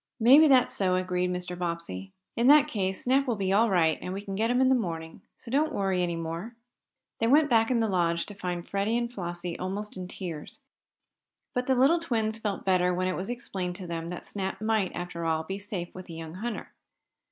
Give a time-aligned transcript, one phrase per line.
[0.19, 1.55] "Maybe that's so," agreed Mr.
[1.55, 2.11] Bobbsey.
[2.35, 4.73] "In that case Snap will be all right, and we can get him in the
[4.73, 5.21] morning.
[5.37, 6.55] So don't worry any more."
[7.19, 10.57] They went back in the Lodge, to find Freddie and Flossie almost in tears.
[11.53, 14.91] But the little twins felt better when it was explained to them that Snap might,
[14.95, 16.73] after all, be safe with the young hunter.